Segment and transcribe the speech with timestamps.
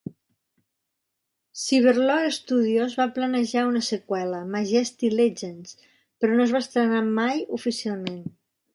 [1.63, 8.23] Cyberlore Studios va planejar una seqüela, Majesty Legends, però no es va estrenar mai oficialment.